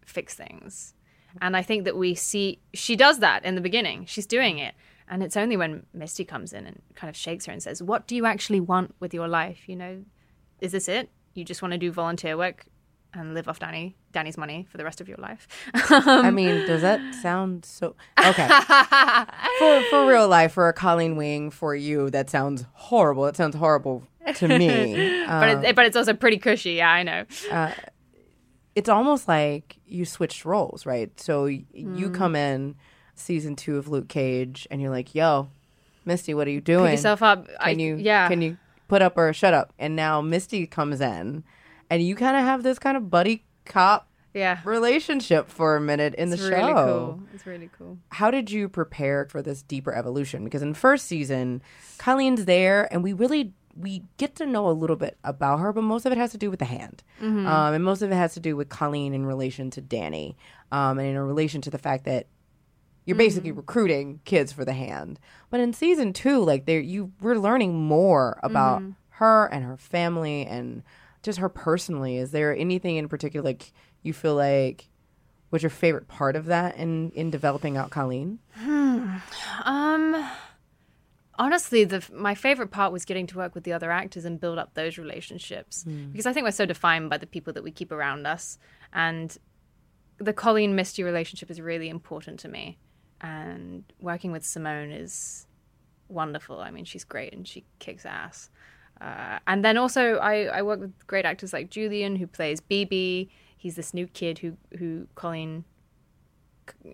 [0.05, 0.95] fix things.
[1.41, 4.05] And I think that we see she does that in the beginning.
[4.07, 4.75] She's doing it.
[5.11, 8.07] And it's only when Misty comes in and kind of shakes her and says, What
[8.07, 9.69] do you actually want with your life?
[9.69, 10.05] You know,
[10.61, 11.11] is this it?
[11.35, 12.65] You just want to do volunteer work
[13.13, 15.49] and live off Danny Danny's money for the rest of your life?
[15.75, 18.49] I mean, does that sound so okay?
[19.59, 23.27] for for real life, for a Colleen Wing, for you, that sounds horrible.
[23.27, 24.05] It sounds horrible
[24.37, 24.95] to me.
[25.27, 26.75] but Um, it, but it's also pretty cushy.
[26.75, 27.25] Yeah, I know.
[28.77, 31.11] it's almost like you switched roles, right?
[31.21, 31.99] So y- Mm.
[31.99, 32.77] you come in
[33.21, 35.49] season two of Luke Cage, and you're like, "Yo,
[36.05, 36.87] Misty, what are you doing?
[36.87, 37.47] Pick yourself up.
[37.47, 38.29] Can I, you Yeah.
[38.29, 38.57] can you
[38.89, 41.45] put up or shut up?" And now Misty comes in,
[41.89, 44.59] and you kind of have this kind of buddy cop Yeah.
[44.65, 46.85] relationship for a minute in It's the really show.
[47.19, 47.21] cool.
[47.35, 47.99] It's really cool.
[48.11, 50.45] how did you prepare for this deeper evolution?
[50.45, 51.63] Because in first season,
[51.99, 55.83] Colleen's there, and we really we get to know a little bit about her, but
[55.83, 58.35] most of it has to do with the hand, um, and most of it has
[58.35, 60.37] to do with Colleen in relation to Danny,
[60.73, 62.27] um, and in relation to the fact that
[63.05, 63.59] you're basically mm-hmm.
[63.59, 65.19] recruiting kids for the hand.
[65.49, 68.91] But in season two, like there, you we're learning more about mm-hmm.
[69.11, 70.83] her and her family and
[71.23, 72.17] just her personally.
[72.19, 74.91] Is there anything in particular like you feel like?
[75.51, 78.39] was your favorite part of that in in developing out Colleen?
[78.55, 79.17] Hmm.
[79.65, 80.31] Um,
[81.39, 84.59] honestly, the my favorite part was getting to work with the other actors and build
[84.59, 86.11] up those relationships hmm.
[86.11, 88.59] because I think we're so defined by the people that we keep around us,
[88.93, 89.37] and
[90.19, 92.79] the Colleen Misty relationship is really important to me,
[93.21, 95.47] and working with Simone is
[96.09, 96.61] wonderful.
[96.61, 98.51] I mean, she's great and she kicks ass.
[99.01, 103.29] Uh, and then also, I, I work with great actors like Julian, who plays BB.
[103.57, 105.65] He's this new kid who who Colleen.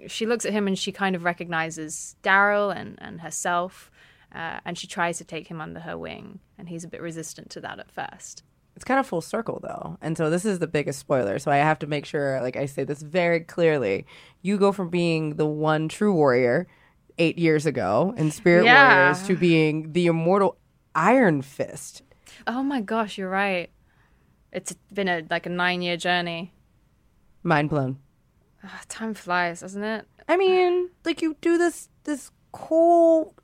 [0.07, 3.91] She looks at him and she kind of recognizes Daryl and and herself,
[4.35, 6.41] uh, and she tries to take him under her wing.
[6.59, 8.43] And he's a bit resistant to that at first.
[8.77, 9.97] It's kind of full circle though.
[10.03, 11.39] And so this is the biggest spoiler.
[11.39, 14.07] So I have to make sure like I say this very clearly.
[14.43, 16.69] You go from being the one true warrior
[17.19, 18.99] 8 years ago in Spirit Yeah.
[18.99, 20.59] Warriors to being the immortal
[20.95, 22.03] Iron Fist.
[22.47, 23.71] Oh my gosh, you're right.
[24.53, 26.53] It's been a like a nine year journey.
[27.43, 27.99] Mind blown.
[28.63, 30.07] Ah, time flies, doesn't it?
[30.29, 33.35] I mean, like you do this this cool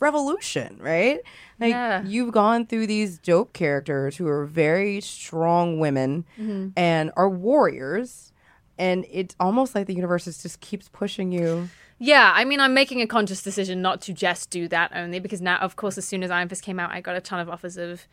[0.00, 1.20] revolution, right?
[1.60, 2.02] Like Yeah.
[2.04, 6.68] you've gone through these dope characters who are very strong women Mm-hmm.
[6.76, 8.32] and are warriors,
[8.78, 11.68] and it's almost like the universe is just keeps pushing you.
[12.00, 15.40] Yeah, I mean, I'm making a conscious decision not to just do that only because
[15.42, 17.48] now, of course, as soon as Iron Fist came out, I got a ton of
[17.48, 18.06] offers of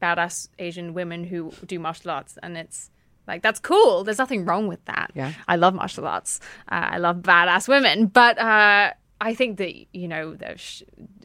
[0.00, 2.90] badass Asian women who do martial arts, and it's
[3.26, 4.04] like that's cool.
[4.04, 5.10] There's nothing wrong with that.
[5.14, 5.32] Yeah.
[5.48, 6.38] I love martial arts.
[6.70, 8.92] Uh, I love badass women, but uh,
[9.24, 10.82] I think that you know there's sh-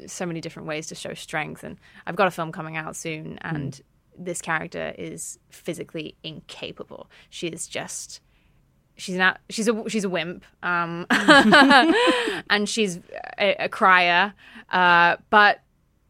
[0.07, 3.37] so many different ways to show strength, and I've got a film coming out soon,
[3.41, 3.79] and
[4.17, 7.09] this character is physically incapable.
[7.29, 8.21] She is just
[8.95, 11.05] she's not she's a she's a wimp um
[12.49, 12.99] and she's
[13.37, 14.33] a, a crier
[14.71, 15.61] uh but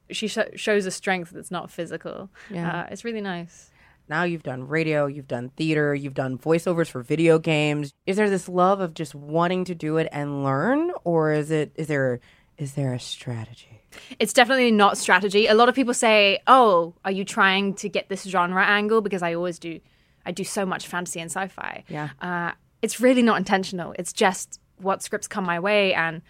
[0.09, 2.81] she sh- shows a strength that's not physical Yeah.
[2.81, 3.68] uh, it's really nice
[4.09, 7.93] Now you've done radio, you've done theater, you've done voiceovers for video games.
[8.07, 11.71] Is there this love of just wanting to do it and learn, or is it
[11.75, 12.19] is there
[12.57, 13.75] is there a strategy?
[14.19, 18.07] it's definitely not strategy a lot of people say oh are you trying to get
[18.07, 19.79] this genre angle because i always do
[20.27, 22.09] i do so much fantasy and sci-fi Yeah.
[22.21, 22.51] uh,
[22.83, 26.21] it's really not intentional it's just what scripts come my way and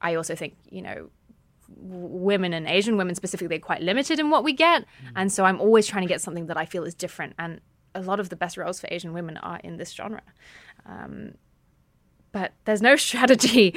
[0.00, 1.10] i also think you know
[1.76, 4.84] women and asian women specifically are quite limited in what we get.
[5.14, 7.34] And so i'm always trying to get something that i feel is different.
[7.38, 7.60] And
[7.94, 10.22] a lot of the best roles for asian women are in this genre.
[10.86, 11.34] Um,
[12.32, 13.74] but there's no strategy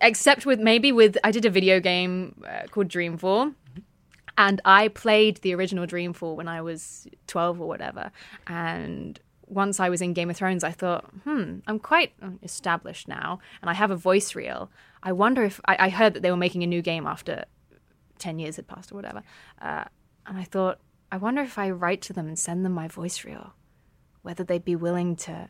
[0.00, 3.54] except with maybe with I did a video game uh, called Dreamfall.
[4.38, 8.12] And I played the original Dreamfall when I was 12 or whatever.
[8.46, 13.38] And once I was in Game of Thrones I thought hmm I'm quite established now.
[13.60, 14.70] And I have a voice reel
[15.06, 17.44] I wonder if I, I heard that they were making a new game after
[18.18, 19.22] 10 years had passed or whatever
[19.62, 19.84] uh,
[20.26, 23.24] and I thought I wonder if I write to them and send them my voice
[23.24, 23.54] reel
[24.22, 25.46] whether they'd be willing to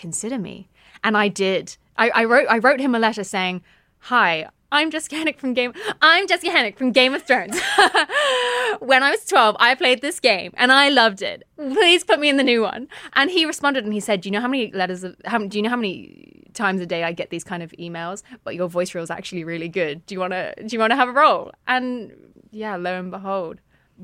[0.00, 0.68] consider me.
[1.04, 1.76] And I did.
[1.96, 3.62] I, I wrote I wrote him a letter saying,
[4.04, 7.60] Hi, I'm Jessica Henwick from Game I'm Jessica Henwick from Game of Thrones.
[8.80, 11.42] when I was 12, I played this game and I loved it.
[11.56, 12.88] Please put me in the new one.
[13.12, 15.58] And he responded and he said, Do you know how many letters of how, do
[15.58, 18.22] you know how many times a day I get these kind of emails?
[18.44, 20.04] But your voice reel is actually really good.
[20.06, 21.52] Do you wanna do you wanna have a role?
[21.66, 22.12] And
[22.50, 23.60] yeah, lo and behold.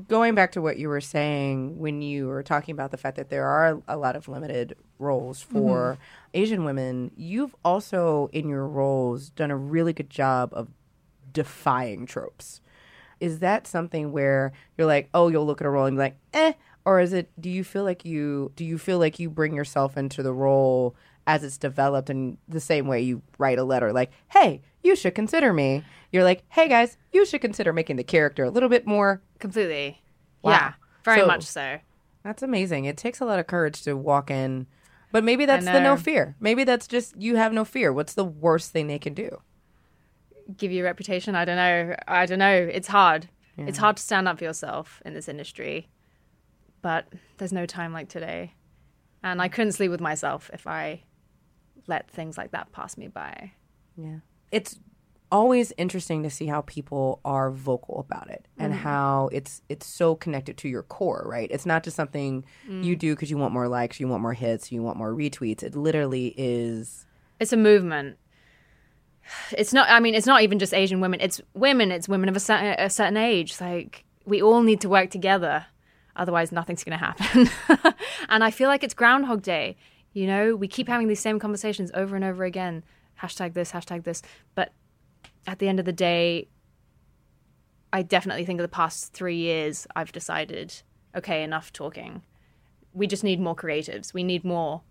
[0.07, 3.29] Going back to what you were saying when you were talking about the fact that
[3.29, 5.97] there are a lot of limited roles for
[6.35, 10.67] Asian women, you've also in your roles done a really good job of
[11.33, 12.61] defying tropes.
[13.19, 16.17] Is that something where you're like, oh, you'll look at a role and be like,
[16.33, 16.53] eh,
[16.85, 17.29] or is it?
[17.39, 20.95] Do you feel like you do you feel like you bring yourself into the role
[21.27, 25.13] as it's developed in the same way you write a letter, like, hey, you should
[25.13, 25.83] consider me.
[26.11, 30.01] You're like, hey guys, you should consider making the character a little bit more Completely.
[30.41, 30.51] Wow.
[30.51, 30.73] Yeah.
[31.03, 31.77] Very So- much so.
[32.23, 32.85] that's amazing.
[32.85, 34.65] It takes a lot of courage to walk in,
[35.11, 36.35] but maybe that's the no fear.
[36.39, 37.93] Maybe that's just you have no fear.
[37.93, 39.41] What's the worst thing they can do?
[40.55, 41.35] give you a reputation.
[41.35, 41.95] I don't know.
[42.07, 42.53] I don't know.
[42.71, 43.27] It's hard.
[43.57, 45.89] It's hard to stand up for yourself in this industry,
[46.81, 48.53] but there's no time like today,
[49.23, 51.01] and I couldn't sleep with myself if I
[51.87, 53.51] let things like that pass me by.
[53.95, 54.19] Yeah.
[54.51, 54.79] It's
[55.31, 58.81] always interesting to see how people are vocal about it and mm-hmm.
[58.81, 61.49] how it's it's so connected to your core, right?
[61.51, 62.99] It's not just something you mm.
[62.99, 65.63] do because you want more likes, you want more hits, you want more retweets.
[65.63, 67.05] It literally is
[67.39, 68.17] It's a movement.
[69.51, 69.89] It's not.
[69.89, 71.19] I mean, it's not even just Asian women.
[71.19, 71.91] It's women.
[71.91, 73.59] It's women of a certain a certain age.
[73.59, 75.65] Like we all need to work together.
[76.15, 77.93] Otherwise, nothing's going to happen.
[78.29, 79.77] and I feel like it's Groundhog Day.
[80.17, 82.83] You know, we keep having these same conversations over and over again.
[83.21, 84.23] Hashtag this, hashtag this.
[84.55, 84.73] But
[85.45, 86.47] at the end of the day,
[87.93, 90.73] I definitely think of the past three years, I've decided,
[91.15, 92.23] okay, enough talking.
[92.93, 94.11] We just need more creatives.
[94.11, 94.81] We need more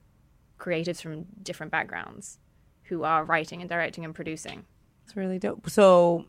[0.60, 2.38] creatives from different backgrounds
[2.84, 4.64] who are writing and directing and producing.
[5.04, 5.68] it's really dope.
[5.68, 6.26] So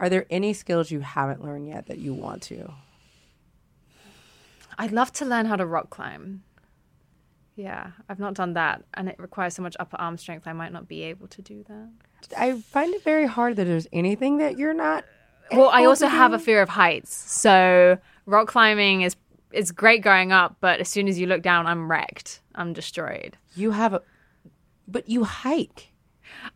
[0.00, 2.74] Are there any skills you haven't learned yet that you want to?
[4.76, 6.42] I'd love to learn how to rock climb.
[7.54, 10.46] Yeah, I've not done that, and it requires so much upper arm strength.
[10.46, 11.88] I might not be able to do that.
[12.36, 15.04] I find it very hard that there's anything that you're not.
[15.50, 16.36] Well, I also have do.
[16.36, 19.16] a fear of heights, so rock climbing is
[19.52, 22.40] is great going up, but as soon as you look down, I'm wrecked.
[22.54, 23.36] I'm destroyed.
[23.54, 24.02] You have a,
[24.88, 25.92] but you hike.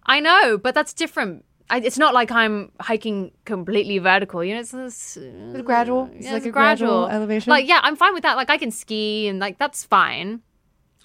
[0.06, 1.44] I know, but that's different.
[1.68, 4.42] I, it's not like I'm hiking completely vertical.
[4.42, 6.10] You know, it's, it's, It's gradual.
[6.14, 7.50] It's yeah, like it's a gradual elevation.
[7.50, 8.36] Like, yeah, I'm fine with that.
[8.36, 10.42] Like, I can ski and like that's fine.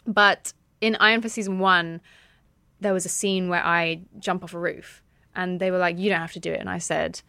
[0.05, 2.01] But in Iron Fist season one,
[2.79, 5.01] there was a scene where I jump off a roof,
[5.35, 7.21] and they were like, "You don't have to do it." And I said,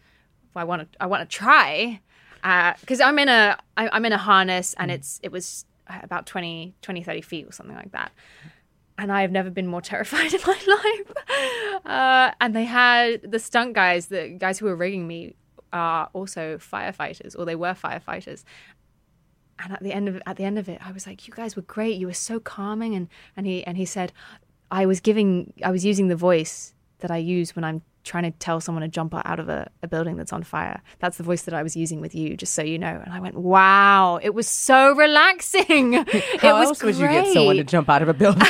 [0.53, 1.01] well, "I want to.
[1.01, 2.01] I want to try."
[2.43, 4.95] Uh, because I'm in a I, I'm in a harness and mm.
[4.95, 8.11] it's it was uh, about 20, 20, 30 feet or something like that
[8.97, 11.81] and I have never been more terrified in my life.
[11.85, 15.35] Uh, and they had the stunt guys, the guys who were rigging me,
[15.71, 18.43] are also firefighters, or they were firefighters.
[19.59, 21.55] And at the end of at the end of it, I was like, "You guys
[21.55, 21.97] were great.
[21.97, 24.11] You were so calming." And and he and he said,
[24.71, 28.31] "I was giving, I was using the voice that I use when I'm trying to
[28.31, 30.81] tell someone to jump out of a, a building that's on fire.
[30.99, 33.19] That's the voice that I was using with you, just so you know." And I
[33.19, 35.93] went, "Wow, it was so relaxing.
[36.07, 38.47] it How was else would you get someone to jump out of a building?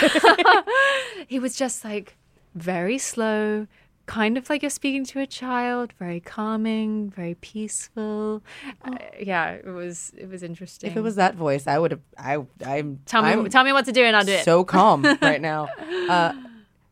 [1.27, 2.15] he was just like
[2.55, 3.67] very slow,
[4.05, 8.43] kind of like you're speaking to a child, very calming, very peaceful.
[8.83, 10.89] Uh, yeah, it was it was interesting.
[10.91, 12.01] if it was that voice, I would have.
[12.17, 12.37] I.
[12.65, 12.99] I'm.
[13.05, 14.45] tell me I'm tell me what to do and I'll do it.
[14.45, 15.67] so calm right now.
[16.09, 16.33] Uh,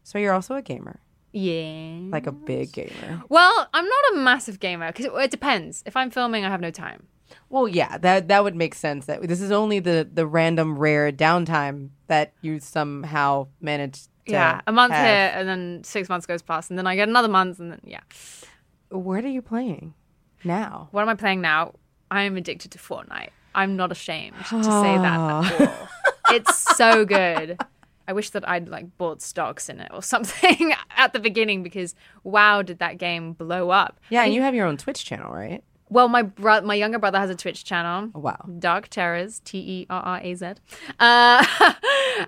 [0.03, 0.99] so you're also a gamer,
[1.31, 1.99] yeah.
[2.09, 3.23] like a big gamer.
[3.29, 5.83] Well, I'm not a massive gamer because it, it depends.
[5.85, 7.07] If I'm filming, I have no time.
[7.49, 9.05] Well, yeah, that that would make sense.
[9.05, 14.07] That this is only the the random rare downtime that you somehow managed.
[14.25, 15.05] Yeah, a month have.
[15.05, 17.81] here and then six months goes past and then I get another month and then
[17.83, 18.01] yeah.
[18.89, 19.93] What are you playing
[20.43, 20.89] now?
[20.91, 21.73] What am I playing now?
[22.09, 23.29] I am addicted to Fortnite.
[23.55, 25.87] I'm not ashamed to say that at ah.
[26.29, 26.35] all.
[26.35, 27.57] It's so good.
[28.07, 31.95] I wish that I'd like bought stocks in it or something at the beginning because
[32.23, 33.99] wow, did that game blow up?
[34.09, 35.63] Yeah, and you have your own Twitch channel, right?
[35.91, 38.11] Well, my bro- my younger brother has a Twitch channel.
[38.15, 38.39] Oh, wow.
[38.59, 40.45] Dark Terraz, T E R R A Z.
[40.99, 41.45] Uh,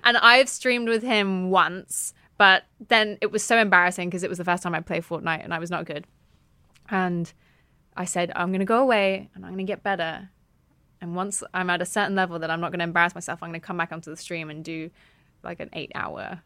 [0.04, 4.36] and I've streamed with him once, but then it was so embarrassing because it was
[4.36, 6.06] the first time I played Fortnite and I was not good.
[6.90, 7.32] And
[7.96, 10.28] I said, I'm going to go away and I'm going to get better.
[11.00, 13.48] And once I'm at a certain level that I'm not going to embarrass myself, I'm
[13.48, 14.90] going to come back onto the stream and do
[15.42, 16.42] like an eight hour.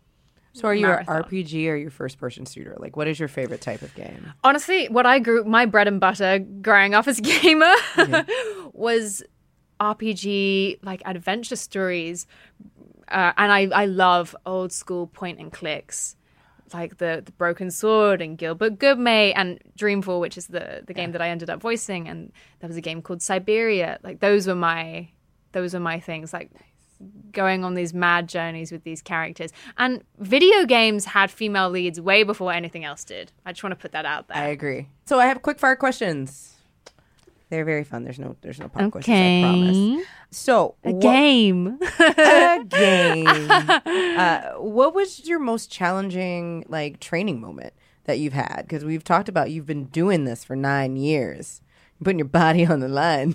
[0.52, 1.16] So are you Marathon.
[1.16, 2.76] an RPG or your first person shooter?
[2.78, 4.32] Like, what is your favorite type of game?
[4.42, 7.72] Honestly, what I grew, my bread and butter growing up as a gamer
[8.72, 9.22] was
[9.80, 12.26] RPG, like adventure stories.
[13.08, 16.16] Uh, and I, I love old school point and clicks.
[16.74, 21.12] Like the, the Broken Sword and Gilbert Goodmate and Dreamfall, which is the, the game
[21.12, 22.30] that I ended up voicing, and
[22.60, 23.96] there was a game called Syberia.
[24.02, 25.08] Like those were my
[25.52, 26.34] those were my things.
[26.34, 26.50] Like
[27.32, 29.52] going on these mad journeys with these characters.
[29.76, 33.30] And video games had female leads way before anything else did.
[33.46, 34.36] I just want to put that out there.
[34.36, 34.88] I agree.
[35.04, 36.54] So I have quick fire questions.
[37.50, 38.04] They're very fun.
[38.04, 39.16] There's no there's no pop questions.
[39.16, 40.06] I promise.
[40.30, 41.78] So A what- game.
[41.98, 43.26] a game.
[43.26, 47.72] uh, what was your most challenging like training moment
[48.04, 48.62] that you've had?
[48.62, 51.62] Because we've talked about you've been doing this for nine years,
[51.98, 53.34] You're putting your body on the line.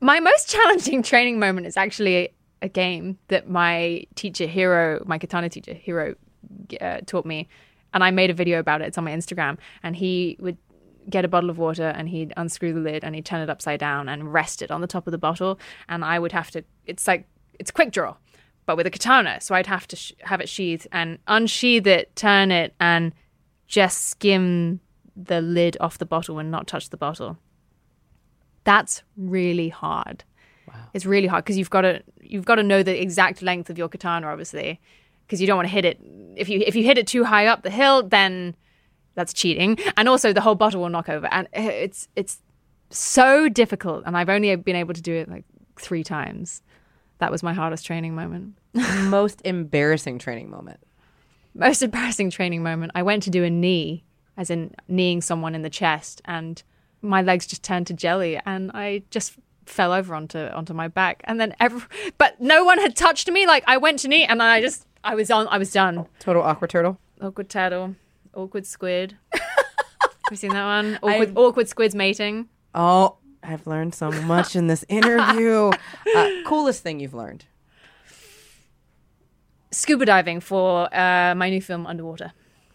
[0.00, 2.30] My most challenging training moment is actually
[2.62, 6.14] a game that my teacher Hero, my katana teacher Hero,
[6.80, 7.48] uh, taught me,
[7.92, 8.88] and I made a video about it.
[8.88, 10.56] It's on my Instagram, and he would
[11.08, 13.80] get a bottle of water and he'd unscrew the lid and he'd turn it upside
[13.80, 15.58] down and rest it on the top of the bottle,
[15.88, 16.64] and I would have to.
[16.86, 17.26] It's like
[17.58, 18.16] it's quick draw,
[18.66, 22.14] but with a katana, so I'd have to sh- have it sheathed and unsheath it,
[22.16, 23.12] turn it, and
[23.66, 24.80] just skim
[25.16, 27.38] the lid off the bottle and not touch the bottle
[28.64, 30.24] that's really hard.
[30.92, 33.78] It's really hard because you've got to you've got to know the exact length of
[33.78, 34.80] your katana, obviously,
[35.26, 36.00] because you don't want to hit it.
[36.36, 38.54] If you if you hit it too high up the hill, then
[39.14, 42.42] that's cheating, and also the whole bottle will knock over, and eh, it's it's
[42.90, 44.04] so difficult.
[44.06, 45.44] And I've only been able to do it like
[45.76, 46.62] three times.
[47.18, 48.56] That was my hardest training moment.
[49.02, 50.80] most embarrassing training moment.
[51.54, 52.92] Most embarrassing training moment.
[52.94, 54.04] I went to do a knee,
[54.36, 56.62] as in kneeing someone in the chest, and
[57.02, 59.34] my legs just turned to jelly, and I just
[59.66, 61.82] fell over onto onto my back, and then every,
[62.18, 63.46] but no one had touched me.
[63.46, 65.48] Like I went to knee, and I just I was on.
[65.48, 66.06] I was done.
[66.18, 66.98] Total awkward turtle.
[67.20, 67.96] Awkward turtle,
[68.34, 69.16] awkward squid.
[69.32, 69.42] Have
[70.30, 70.98] you seen that one?
[71.02, 72.48] Awkward, awkward squids mating.
[72.74, 75.70] Oh, I've learned so much in this interview.
[76.16, 77.46] uh, coolest thing you've learned.
[79.72, 82.32] Scuba diving for uh, my new film Underwater.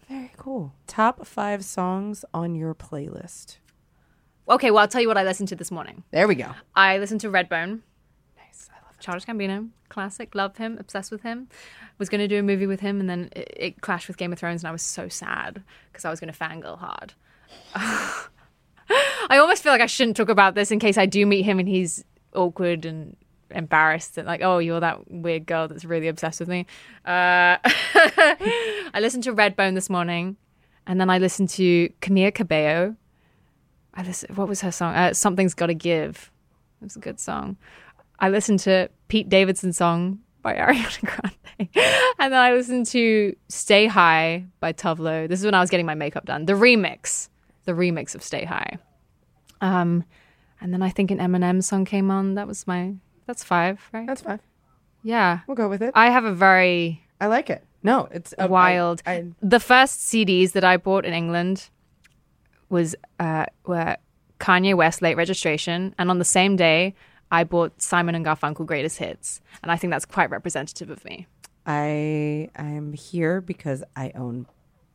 [0.08, 0.72] Very cool.
[0.86, 3.56] Top five songs on your playlist.
[4.48, 6.04] Okay, well, I'll tell you what I listened to this morning.
[6.12, 6.52] There we go.
[6.74, 7.80] I listened to Redbone.
[8.36, 8.70] Nice.
[8.72, 8.98] I love.
[9.00, 11.48] Childish Gambino, classic, love him, obsessed with him.
[11.98, 14.32] Was going to do a movie with him, and then it, it clashed with Game
[14.32, 17.14] of Thrones, and I was so sad because I was going to fangirl hard.
[19.28, 21.58] I almost feel like I shouldn't talk about this in case I do meet him
[21.58, 23.16] and he's awkward and
[23.50, 26.66] embarrassed and like, oh, you're that weird girl that's really obsessed with me.
[27.04, 30.36] Uh, I listened to Redbone this morning,
[30.86, 32.96] and then I listened to Camila Cabello.
[33.96, 34.02] I
[34.34, 34.94] what was her song?
[34.94, 36.30] Uh, Something's Gotta Give.
[36.80, 37.56] It was a good song.
[38.18, 41.68] I listened to Pete Davidson's song by Ariana Grande.
[42.18, 45.26] and then I listened to Stay High by Tove Lo.
[45.26, 46.44] This is when I was getting my makeup done.
[46.46, 47.28] The remix.
[47.64, 48.78] The remix of Stay High.
[49.60, 50.04] Um,
[50.60, 52.34] and then I think an Eminem song came on.
[52.34, 52.94] That was my
[53.26, 54.06] that's five, right?
[54.06, 54.40] That's fine.
[55.02, 55.40] yeah.
[55.46, 55.92] We'll go with it.
[55.94, 57.64] I have a very I like it.
[57.82, 59.02] No, it's uh, I- wild.
[59.06, 61.70] I, the first CDs that I bought in England
[62.68, 63.96] was uh, were
[64.38, 66.94] Kanye West late registration, and on the same day
[67.30, 71.26] I bought Simon and Garfunkel greatest hits, and I think that's quite representative of me.
[71.66, 74.46] I I'm here because I own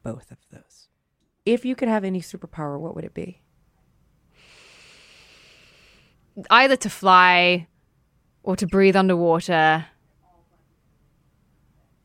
[0.04, 0.88] both of those.
[1.46, 3.42] If you could have any superpower, what would it be?
[6.50, 7.68] Either to fly
[8.44, 9.86] or to breathe underwater.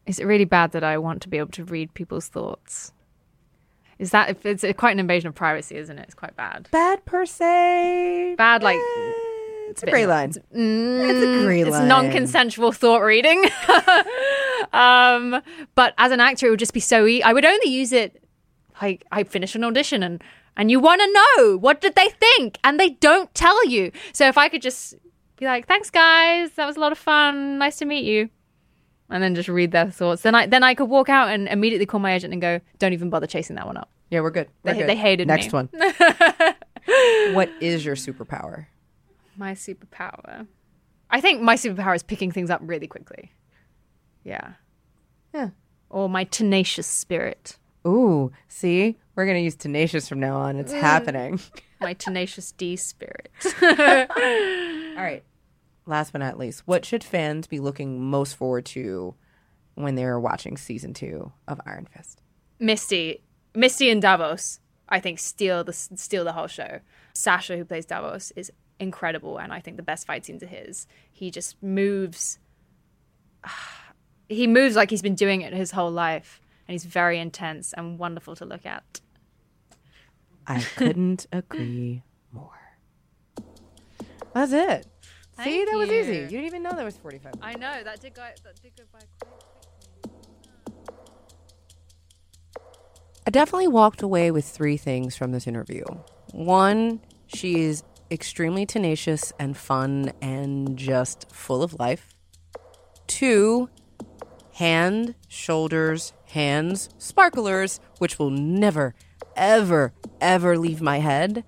[0.07, 2.93] Is it really bad that I want to be able to read people's thoughts?
[3.99, 6.03] Is that it's quite an invasion of privacy, isn't it?
[6.03, 6.69] It's quite bad.
[6.71, 8.35] Bad per se.
[8.37, 9.13] Bad, like, Eh,
[9.71, 10.33] it's a gray line.
[10.55, 11.83] Mm, It's a gray line.
[11.83, 13.43] It's non-consensual thought reading.
[14.73, 15.41] um,
[15.75, 17.07] but as an actor, it would just be so.
[17.07, 18.23] E- I would only use it
[18.83, 20.23] like I finish an audition and
[20.59, 23.93] and you want to know what did they think, and they don't tell you.
[24.13, 24.95] So if I could just
[25.39, 27.59] be like, "Thanks, guys, that was a lot of fun.
[27.59, 28.31] Nice to meet you,"
[29.11, 31.87] and then just read their thoughts, then I then I could walk out and immediately
[31.87, 34.49] call my agent and go, "Don't even bother chasing that one up." Yeah, we're good.
[34.63, 34.89] We're They- good.
[34.89, 35.53] they hated Next me.
[35.53, 35.69] one.
[37.35, 38.67] what is your superpower?
[39.37, 40.47] My superpower.
[41.11, 43.33] I think my superpower is picking things up really quickly.
[44.25, 44.53] Yeah.
[45.35, 45.51] Yeah.
[45.91, 47.59] Or my tenacious spirit.
[47.87, 50.57] Ooh, see, we're gonna use tenacious from now on.
[50.57, 50.81] It's mm.
[50.81, 51.41] happening.
[51.81, 53.31] My tenacious D spirit.
[53.63, 55.23] All right.
[55.87, 59.15] Last but not least, what should fans be looking most forward to
[59.77, 62.21] when they're watching season two of Iron Fist?
[62.59, 63.23] Misty.
[63.55, 66.81] Misty and Davos, I think, steal the steal the whole show.
[67.15, 70.87] Sacha, who plays Davos, is incredible, and I think the best fight scenes are his.
[71.13, 72.39] He just moves.
[74.29, 77.97] He moves like he's been doing it his whole life, and he's very intense and
[77.97, 79.01] wonderful to look at.
[80.49, 82.51] I couldn't agree more.
[84.35, 84.89] That's it.
[85.39, 86.15] See, Thank that was easy.
[86.15, 86.21] you.
[86.23, 87.35] You didn't even know that was 45.
[87.43, 90.13] I know that did go that did go by quite quickly.
[93.27, 95.85] I definitely walked away with three things from this interview.
[96.33, 102.15] One, she is extremely tenacious and fun and just full of life.
[103.07, 103.69] Two,
[104.55, 108.95] hand, shoulders, hands, sparklers, which will never,
[109.35, 111.45] ever, ever leave my head.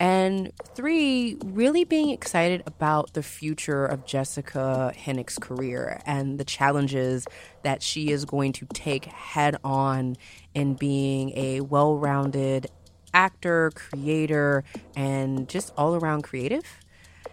[0.00, 7.26] And three, really being excited about the future of Jessica Henwick's career and the challenges
[7.64, 10.16] that she is going to take head on
[10.54, 12.68] in being a well rounded
[13.12, 14.64] actor, creator,
[14.96, 16.64] and just all around creative.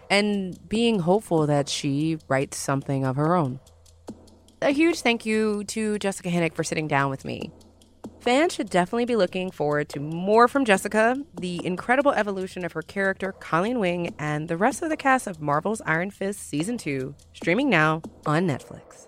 [0.09, 3.61] And being hopeful that she writes something of her own.
[4.61, 7.51] A huge thank you to Jessica Hennick for sitting down with me.
[8.27, 12.81] Fans should definitely be looking forward to more from Jessica, the incredible evolution of her
[12.81, 17.15] character, Colleen Wing, and the rest of the cast of Marvel's Iron Fist Season 2,
[17.31, 19.06] streaming now on Netflix.